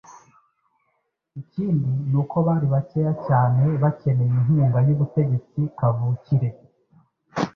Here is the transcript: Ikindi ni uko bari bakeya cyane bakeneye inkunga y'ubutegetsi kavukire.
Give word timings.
Ikindi 1.41 1.89
ni 2.09 2.17
uko 2.21 2.35
bari 2.47 2.67
bakeya 2.73 3.13
cyane 3.27 3.61
bakeneye 3.83 4.31
inkunga 4.39 4.79
y'ubutegetsi 4.87 5.59
kavukire. 5.77 6.49